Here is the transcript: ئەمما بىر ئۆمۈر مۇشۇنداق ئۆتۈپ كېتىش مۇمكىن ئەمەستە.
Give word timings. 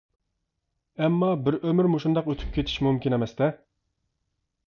ئەمما 1.07 1.27
بىر 1.49 1.57
ئۆمۈر 1.59 1.89
مۇشۇنداق 1.95 2.31
ئۆتۈپ 2.33 2.57
كېتىش 2.57 2.79
مۇمكىن 2.89 3.17
ئەمەستە. 3.19 3.51